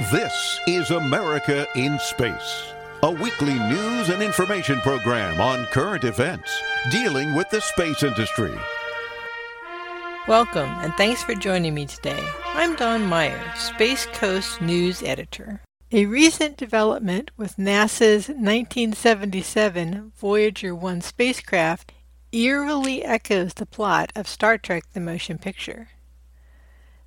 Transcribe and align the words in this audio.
This 0.00 0.58
is 0.66 0.90
America 0.90 1.68
in 1.76 2.00
Space, 2.00 2.72
a 3.04 3.10
weekly 3.12 3.54
news 3.54 4.08
and 4.08 4.24
information 4.24 4.80
program 4.80 5.40
on 5.40 5.66
current 5.66 6.02
events 6.02 6.50
dealing 6.90 7.32
with 7.32 7.48
the 7.50 7.60
space 7.60 8.02
industry. 8.02 8.52
Welcome, 10.26 10.68
and 10.80 10.92
thanks 10.94 11.22
for 11.22 11.36
joining 11.36 11.74
me 11.74 11.86
today. 11.86 12.28
I'm 12.44 12.74
Don 12.74 13.04
Meyer, 13.04 13.40
Space 13.54 14.06
Coast 14.06 14.60
News 14.60 15.00
Editor. 15.00 15.60
A 15.92 16.06
recent 16.06 16.56
development 16.56 17.30
with 17.36 17.56
NASA's 17.56 18.28
1977 18.28 20.10
Voyager 20.16 20.74
1 20.74 21.02
spacecraft 21.02 21.92
eerily 22.32 23.04
echoes 23.04 23.54
the 23.54 23.64
plot 23.64 24.10
of 24.16 24.26
Star 24.26 24.58
Trek 24.58 24.82
the 24.92 24.98
Motion 24.98 25.38
Picture. 25.38 25.90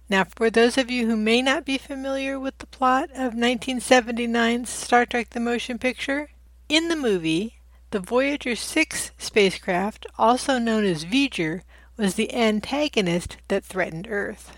Now, 0.09 0.23
for 0.23 0.49
those 0.49 0.77
of 0.77 0.89
you 0.89 1.07
who 1.07 1.17
may 1.17 1.41
not 1.41 1.65
be 1.65 1.77
familiar 1.77 2.39
with 2.39 2.57
the 2.59 2.67
plot 2.67 3.09
of 3.13 3.33
1979's 3.33 4.69
Star 4.69 5.05
Trek 5.05 5.31
the 5.31 5.41
Motion 5.41 5.77
Picture, 5.77 6.29
in 6.69 6.87
the 6.87 6.95
movie, 6.95 7.59
the 7.91 7.99
Voyager 7.99 8.55
6 8.55 9.11
spacecraft, 9.17 10.05
also 10.17 10.59
known 10.59 10.85
as 10.85 11.03
V'ger, 11.03 11.61
was 11.97 12.15
the 12.15 12.33
antagonist 12.33 13.37
that 13.49 13.65
threatened 13.65 14.07
Earth. 14.09 14.57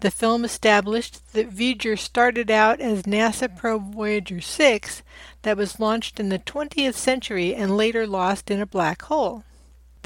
The 0.00 0.10
film 0.12 0.44
established 0.44 1.32
that 1.32 1.50
V'ger 1.50 1.98
started 1.98 2.48
out 2.48 2.80
as 2.80 3.04
NASA 3.04 3.56
probe 3.56 3.92
Voyager 3.92 4.40
6 4.40 5.02
that 5.42 5.56
was 5.56 5.80
launched 5.80 6.20
in 6.20 6.28
the 6.28 6.38
20th 6.38 6.94
century 6.94 7.54
and 7.54 7.76
later 7.76 8.06
lost 8.06 8.52
in 8.52 8.60
a 8.60 8.66
black 8.66 9.02
hole. 9.02 9.42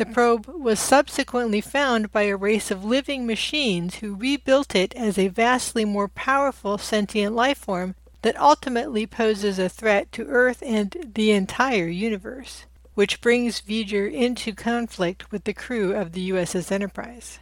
The 0.00 0.06
probe 0.06 0.46
was 0.46 0.80
subsequently 0.80 1.60
found 1.60 2.10
by 2.10 2.22
a 2.22 2.34
race 2.34 2.70
of 2.70 2.86
living 2.86 3.26
machines 3.26 3.96
who 3.96 4.14
rebuilt 4.14 4.74
it 4.74 4.96
as 4.96 5.18
a 5.18 5.28
vastly 5.28 5.84
more 5.84 6.08
powerful 6.08 6.78
sentient 6.78 7.34
life 7.34 7.58
form 7.58 7.96
that 8.22 8.40
ultimately 8.40 9.06
poses 9.06 9.58
a 9.58 9.68
threat 9.68 10.10
to 10.12 10.26
Earth 10.26 10.62
and 10.64 11.12
the 11.14 11.32
entire 11.32 11.88
universe, 11.88 12.64
which 12.94 13.20
brings 13.20 13.60
V'ger 13.60 14.10
into 14.10 14.54
conflict 14.54 15.30
with 15.30 15.44
the 15.44 15.52
crew 15.52 15.94
of 15.94 16.12
the 16.12 16.30
USS 16.30 16.72
Enterprise. 16.72 17.38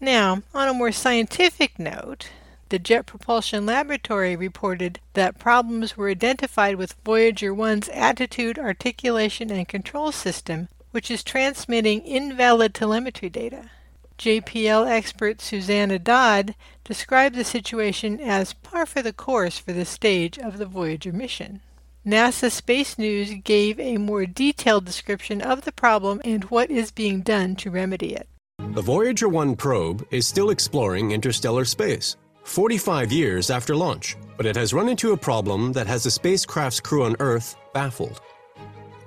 Now, 0.00 0.40
on 0.54 0.68
a 0.68 0.72
more 0.72 0.92
scientific 0.92 1.78
note, 1.78 2.30
the 2.70 2.78
Jet 2.78 3.04
Propulsion 3.04 3.66
Laboratory 3.66 4.34
reported 4.34 4.98
that 5.12 5.38
problems 5.38 5.94
were 5.98 6.08
identified 6.08 6.76
with 6.76 6.96
Voyager 7.04 7.52
1's 7.54 7.90
attitude, 7.90 8.58
articulation, 8.58 9.50
and 9.50 9.68
control 9.68 10.10
system 10.10 10.70
which 10.92 11.10
is 11.10 11.24
transmitting 11.24 12.00
invalid 12.06 12.72
telemetry 12.72 13.28
data. 13.28 13.70
JPL 14.18 14.88
expert 14.88 15.40
Suzanne 15.40 16.00
Dodd 16.02 16.54
described 16.84 17.34
the 17.34 17.44
situation 17.44 18.20
as 18.20 18.52
par 18.52 18.86
for 18.86 19.02
the 19.02 19.12
course 19.12 19.58
for 19.58 19.72
this 19.72 19.88
stage 19.88 20.38
of 20.38 20.58
the 20.58 20.66
Voyager 20.66 21.12
mission. 21.12 21.60
NASA 22.06 22.50
Space 22.50 22.98
News 22.98 23.32
gave 23.42 23.78
a 23.80 23.96
more 23.96 24.26
detailed 24.26 24.84
description 24.84 25.40
of 25.40 25.62
the 25.62 25.72
problem 25.72 26.20
and 26.24 26.44
what 26.44 26.70
is 26.70 26.90
being 26.90 27.20
done 27.20 27.56
to 27.56 27.70
remedy 27.70 28.14
it. 28.14 28.28
The 28.58 28.82
Voyager 28.82 29.28
1 29.28 29.56
probe 29.56 30.06
is 30.10 30.26
still 30.26 30.50
exploring 30.50 31.12
interstellar 31.12 31.64
space, 31.64 32.16
45 32.44 33.12
years 33.12 33.50
after 33.50 33.74
launch, 33.74 34.16
but 34.36 34.46
it 34.46 34.56
has 34.56 34.74
run 34.74 34.88
into 34.88 35.12
a 35.12 35.16
problem 35.16 35.72
that 35.72 35.86
has 35.86 36.04
the 36.04 36.10
spacecraft's 36.10 36.80
crew 36.80 37.04
on 37.04 37.16
Earth 37.18 37.56
baffled. 37.72 38.20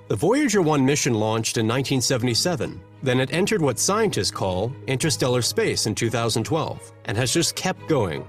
The 0.07 0.15
Voyager 0.15 0.61
1 0.61 0.85
mission 0.85 1.15
launched 1.15 1.57
in 1.57 1.65
1977. 1.65 2.79
Then 3.01 3.19
it 3.19 3.33
entered 3.33 3.59
what 3.59 3.79
scientists 3.79 4.29
call 4.29 4.71
interstellar 4.85 5.41
space 5.41 5.87
in 5.87 5.95
2012 5.95 6.93
and 7.05 7.17
has 7.17 7.33
just 7.33 7.55
kept 7.55 7.87
going. 7.87 8.23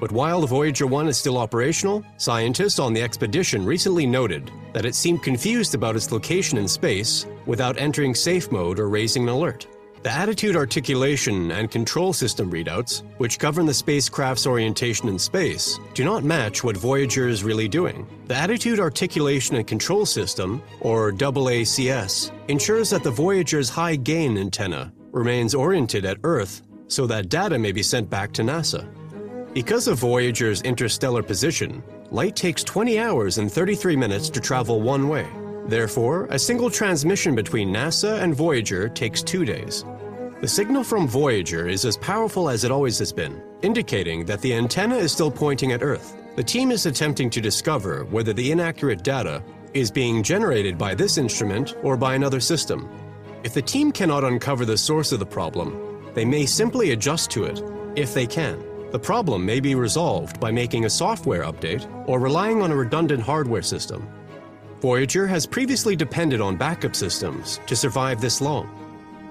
But 0.00 0.12
while 0.12 0.40
the 0.40 0.46
Voyager 0.46 0.86
1 0.86 1.08
is 1.08 1.18
still 1.18 1.36
operational, 1.36 2.02
scientists 2.16 2.78
on 2.78 2.94
the 2.94 3.02
expedition 3.02 3.66
recently 3.66 4.06
noted 4.06 4.50
that 4.72 4.86
it 4.86 4.94
seemed 4.94 5.22
confused 5.22 5.74
about 5.74 5.94
its 5.94 6.10
location 6.10 6.56
in 6.56 6.66
space 6.66 7.26
without 7.44 7.78
entering 7.78 8.14
safe 8.14 8.50
mode 8.50 8.80
or 8.80 8.88
raising 8.88 9.24
an 9.24 9.28
alert. 9.28 9.66
The 10.02 10.10
attitude 10.10 10.56
articulation 10.56 11.50
and 11.50 11.70
control 11.70 12.14
system 12.14 12.50
readouts, 12.50 13.02
which 13.18 13.38
govern 13.38 13.66
the 13.66 13.74
spacecraft's 13.74 14.46
orientation 14.46 15.10
in 15.10 15.18
space, 15.18 15.78
do 15.92 16.06
not 16.06 16.24
match 16.24 16.64
what 16.64 16.74
Voyager 16.74 17.28
is 17.28 17.44
really 17.44 17.68
doing. 17.68 18.06
The 18.24 18.34
attitude 18.34 18.80
articulation 18.80 19.56
and 19.56 19.66
control 19.66 20.06
system, 20.06 20.62
or 20.80 21.12
AACS, 21.12 22.32
ensures 22.48 22.88
that 22.88 23.02
the 23.02 23.10
Voyager's 23.10 23.68
high 23.68 23.96
gain 23.96 24.38
antenna 24.38 24.90
remains 25.12 25.54
oriented 25.54 26.06
at 26.06 26.16
Earth 26.24 26.62
so 26.88 27.06
that 27.06 27.28
data 27.28 27.58
may 27.58 27.72
be 27.72 27.82
sent 27.82 28.08
back 28.08 28.32
to 28.32 28.42
NASA. 28.42 28.88
Because 29.52 29.86
of 29.86 29.98
Voyager's 29.98 30.62
interstellar 30.62 31.22
position, 31.22 31.82
light 32.10 32.36
takes 32.36 32.64
20 32.64 32.98
hours 32.98 33.36
and 33.36 33.52
33 33.52 33.96
minutes 33.96 34.30
to 34.30 34.40
travel 34.40 34.80
one 34.80 35.08
way. 35.08 35.28
Therefore, 35.70 36.26
a 36.30 36.38
single 36.38 36.68
transmission 36.68 37.36
between 37.36 37.72
NASA 37.72 38.20
and 38.20 38.34
Voyager 38.34 38.88
takes 38.88 39.22
two 39.22 39.44
days. 39.44 39.84
The 40.40 40.48
signal 40.48 40.82
from 40.82 41.06
Voyager 41.06 41.68
is 41.68 41.84
as 41.84 41.96
powerful 41.96 42.48
as 42.50 42.64
it 42.64 42.72
always 42.72 42.98
has 42.98 43.12
been, 43.12 43.40
indicating 43.62 44.24
that 44.24 44.40
the 44.40 44.52
antenna 44.52 44.96
is 44.96 45.12
still 45.12 45.30
pointing 45.30 45.70
at 45.70 45.84
Earth. 45.84 46.16
The 46.34 46.42
team 46.42 46.72
is 46.72 46.86
attempting 46.86 47.30
to 47.30 47.40
discover 47.40 48.04
whether 48.06 48.32
the 48.32 48.50
inaccurate 48.50 49.04
data 49.04 49.44
is 49.72 49.92
being 49.92 50.24
generated 50.24 50.76
by 50.76 50.92
this 50.92 51.18
instrument 51.18 51.76
or 51.84 51.96
by 51.96 52.16
another 52.16 52.40
system. 52.40 52.88
If 53.44 53.54
the 53.54 53.62
team 53.62 53.92
cannot 53.92 54.24
uncover 54.24 54.64
the 54.64 54.76
source 54.76 55.12
of 55.12 55.20
the 55.20 55.26
problem, 55.26 56.10
they 56.14 56.24
may 56.24 56.46
simply 56.46 56.90
adjust 56.90 57.30
to 57.30 57.44
it, 57.44 57.62
if 57.94 58.12
they 58.12 58.26
can. 58.26 58.60
The 58.90 58.98
problem 58.98 59.46
may 59.46 59.60
be 59.60 59.76
resolved 59.76 60.40
by 60.40 60.50
making 60.50 60.84
a 60.84 60.90
software 60.90 61.44
update 61.44 61.86
or 62.08 62.18
relying 62.18 62.60
on 62.60 62.72
a 62.72 62.76
redundant 62.76 63.22
hardware 63.22 63.62
system. 63.62 64.08
Voyager 64.80 65.26
has 65.26 65.46
previously 65.46 65.94
depended 65.94 66.40
on 66.40 66.56
backup 66.56 66.96
systems 66.96 67.60
to 67.66 67.76
survive 67.76 68.18
this 68.18 68.40
long. 68.40 68.66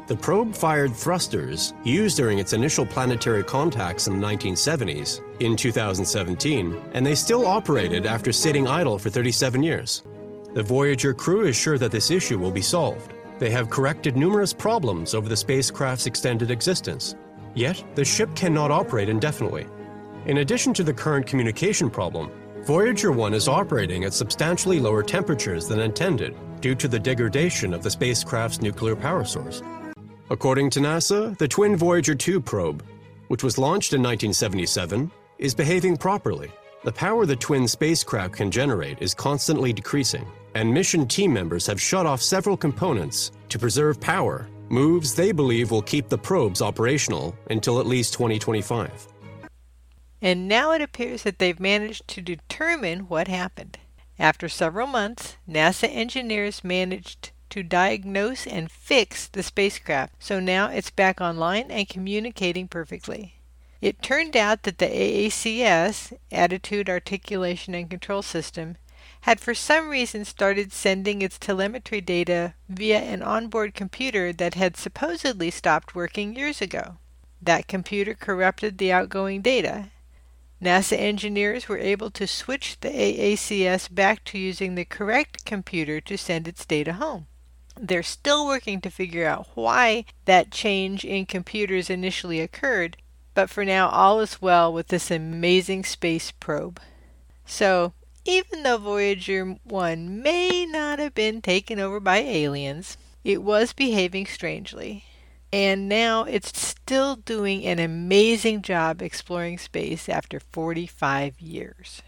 The 0.06 0.16
probe 0.16 0.56
fired 0.56 0.96
thrusters 0.96 1.74
used 1.84 2.18
during 2.18 2.38
its 2.38 2.54
initial 2.54 2.86
planetary 2.86 3.44
contacts 3.44 4.08
in 4.08 4.20
the 4.20 4.28
1970s 4.28 5.22
in 5.40 5.56
2017, 5.56 6.80
and 6.94 7.04
they 7.04 7.16
still 7.16 7.48
operated 7.48 8.06
after 8.06 8.32
sitting 8.32 8.68
idle 8.68 9.00
for 9.00 9.10
37 9.10 9.64
years. 9.64 10.04
The 10.54 10.64
Voyager 10.64 11.16
crew 11.16 11.46
is 11.46 11.56
sure 11.56 11.80
that 11.80 11.92
this 11.92 12.12
issue 12.12 12.38
will 12.38 12.52
be 12.52 12.62
solved. 12.62 13.14
They 13.40 13.50
have 13.50 13.72
corrected 13.72 14.18
numerous 14.18 14.54
problems 14.54 15.16
over 15.16 15.30
the 15.30 15.38
spacecraft's 15.38 16.06
extended 16.06 16.52
existence. 16.52 17.16
Yet, 17.56 17.84
the 17.96 18.06
ship 18.06 18.36
cannot 18.36 18.70
operate 18.70 19.10
indefinitely. 19.10 19.66
In 20.26 20.40
addition 20.40 20.76
to 20.76 20.84
the 20.84 20.94
current 20.94 21.26
communication 21.26 21.90
problem, 21.90 22.32
Voyager 22.64 23.12
1 23.12 23.34
is 23.34 23.48
operating 23.48 24.04
at 24.04 24.14
substantially 24.14 24.80
lower 24.80 25.02
temperatures 25.02 25.68
than 25.68 25.80
intended 25.80 26.36
due 26.62 26.76
to 26.76 26.88
the 26.88 27.00
degradation 27.00 27.74
of 27.74 27.82
the 27.82 27.90
spacecraft's 27.90 28.62
nuclear 28.62 28.96
power 28.96 29.24
source. 29.24 29.64
According 30.30 30.70
to 30.72 30.80
NASA, 30.80 31.36
the 31.38 31.48
twin 31.48 31.76
Voyager 31.76 32.14
2 32.14 32.40
probe, 32.40 32.84
which 33.30 33.44
was 33.44 33.58
launched 33.58 33.94
in 33.94 34.04
1977, 34.04 35.10
is 35.40 35.56
behaving 35.56 35.98
properly. 35.98 36.52
The 36.84 36.92
power 36.92 37.26
the 37.26 37.36
twin 37.36 37.68
spacecraft 37.68 38.36
can 38.36 38.52
generate 38.52 39.02
is 39.02 39.14
constantly 39.14 39.74
decreasing, 39.74 40.28
and 40.54 40.72
mission 40.72 41.08
team 41.08 41.34
members 41.34 41.66
have 41.66 41.82
shut 41.82 42.06
off 42.06 42.22
several 42.22 42.58
components 42.58 43.32
to 43.50 43.58
preserve 43.58 44.00
power, 44.00 44.48
moves 44.70 45.16
they 45.16 45.32
believe 45.32 45.72
will 45.72 45.82
keep 45.82 46.08
the 46.08 46.18
probes 46.18 46.62
operational 46.62 47.36
until 47.50 47.80
at 47.80 47.88
least 47.88 48.14
2025 48.14 49.08
and 50.22 50.48
now 50.48 50.72
it 50.72 50.82
appears 50.82 51.24
that 51.24 51.40
they've 51.40 51.60
managed 51.60 52.08
to 52.08 52.22
determine 52.22 53.08
what 53.08 53.28
happened. 53.28 53.78
After 54.18 54.50
several 54.50 54.88
months, 54.88 55.38
NASA 55.48 55.88
engineers 55.90 56.64
managed 56.64 57.32
to 57.50 57.64
diagnose 57.64 58.46
and 58.46 58.72
fix 58.72 59.28
the 59.28 59.44
spacecraft, 59.44 60.14
so 60.20 60.40
now 60.40 60.68
it's 60.68 60.90
back 60.90 61.22
online 61.22 61.72
and 61.72 61.88
communicating 61.88 62.68
perfectly. 62.68 63.36
It 63.82 64.02
turned 64.02 64.36
out 64.36 64.64
that 64.64 64.78
the 64.78 64.88
AACS, 64.88 66.14
Attitude 66.32 66.90
Articulation 66.90 67.74
and 67.74 67.90
Control 67.90 68.22
System, 68.22 68.76
had 69.22 69.40
for 69.40 69.54
some 69.56 69.90
reason 69.90 70.26
started 70.26 70.74
sending 70.74 71.22
its 71.22 71.38
telemetry 71.38 72.02
data 72.02 72.54
via 72.68 73.00
an 73.00 73.22
onboard 73.22 73.74
computer 73.74 74.34
that 74.34 74.54
had 74.54 74.76
supposedly 74.76 75.50
stopped 75.50 75.96
working 75.96 76.36
years 76.36 76.62
ago. 76.62 76.98
That 77.42 77.68
computer 77.68 78.14
corrupted 78.14 78.78
the 78.78 78.92
outgoing 78.92 79.42
data, 79.42 79.92
NASA 80.62 80.98
engineers 80.98 81.70
were 81.70 81.78
able 81.78 82.12
to 82.12 82.28
switch 82.28 82.78
the 82.82 82.90
AACS 82.90 83.94
back 83.94 84.24
to 84.26 84.38
using 84.38 84.76
the 84.76 84.84
correct 84.84 85.46
computer 85.46 86.02
to 86.02 86.18
send 86.18 86.48
its 86.48 86.66
data 86.66 86.94
home. 86.94 87.28
They're 87.80 88.04
still 88.04 88.46
working 88.46 88.82
to 88.82 88.90
figure 88.90 89.26
out 89.26 89.48
why 89.54 90.04
that 90.26 90.52
change 90.52 91.06
in 91.06 91.26
computers 91.26 91.90
initially 91.90 92.42
occurred, 92.42 92.98
but 93.34 93.50
for 93.50 93.64
now 93.64 93.88
all 93.88 94.20
is 94.20 94.42
well 94.42 94.74
with 94.74 94.90
this 94.90 95.10
amazing 95.10 95.86
space 95.86 96.32
probe. 96.32 96.82
So, 97.46 97.94
even 98.26 98.64
though 98.64 98.78
Voyager 98.78 99.56
1 99.64 100.22
may 100.22 100.66
not 100.66 101.00
have 101.00 101.16
been 101.16 101.42
taken 101.42 101.80
over 101.80 102.02
by 102.02 102.18
aliens, 102.18 102.98
it 103.24 103.42
was 103.42 103.72
behaving 103.72 104.26
strangely 104.26 105.06
and 105.52 105.90
now 105.90 106.24
it's 106.24 106.60
still 106.60 107.16
doing 107.16 107.66
an 107.66 107.80
amazing 107.80 108.62
job 108.62 109.02
exploring 109.02 109.58
space 109.58 110.08
after 110.08 110.40
45 110.40 111.42
years. 111.42 112.02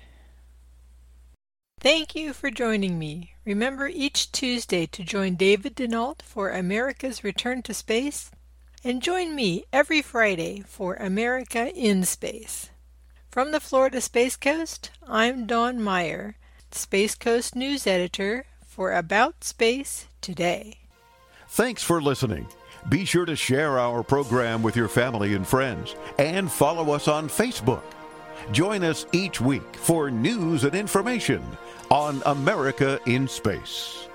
Thank 1.79 2.13
you 2.13 2.33
for 2.33 2.51
joining 2.51 2.99
me. 2.99 3.33
Remember 3.43 3.87
each 3.87 4.31
Tuesday 4.31 4.85
to 4.85 5.03
join 5.03 5.35
David 5.35 5.75
Denault 5.75 6.21
for 6.21 6.51
America's 6.51 7.23
Return 7.23 7.63
to 7.63 7.73
Space, 7.73 8.29
and 8.83 9.01
join 9.01 9.35
me 9.35 9.63
every 9.73 10.01
Friday 10.01 10.63
for 10.67 10.93
America 10.95 11.73
in 11.73 12.03
Space. 12.03 12.69
From 13.31 13.51
the 13.51 13.59
Florida 13.59 13.99
Space 13.99 14.35
Coast, 14.35 14.91
I'm 15.07 15.47
Dawn 15.47 15.81
Meyer, 15.81 16.35
Space 16.71 17.15
Coast 17.15 17.55
News 17.55 17.87
Editor 17.87 18.45
for 18.63 18.93
About 18.93 19.43
Space 19.43 20.05
Today. 20.21 20.77
Thanks 21.47 21.83
for 21.83 22.01
listening. 22.01 22.47
Be 22.89 23.05
sure 23.05 23.25
to 23.25 23.35
share 23.35 23.79
our 23.79 24.03
program 24.03 24.63
with 24.63 24.75
your 24.75 24.87
family 24.87 25.35
and 25.35 25.47
friends 25.47 25.95
and 26.17 26.51
follow 26.51 26.93
us 26.93 27.07
on 27.07 27.27
Facebook. 27.27 27.83
Join 28.51 28.83
us 28.83 29.05
each 29.11 29.39
week 29.39 29.75
for 29.75 30.09
news 30.09 30.63
and 30.63 30.73
information 30.73 31.43
on 31.89 32.23
America 32.25 32.99
in 33.05 33.27
Space. 33.27 34.07